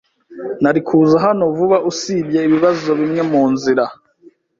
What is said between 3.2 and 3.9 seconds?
munzira.